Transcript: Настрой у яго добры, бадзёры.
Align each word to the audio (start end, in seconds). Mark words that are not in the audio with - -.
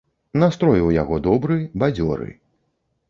Настрой 0.43 0.81
у 0.85 0.87
яго 1.01 1.19
добры, 1.27 1.59
бадзёры. 1.85 2.27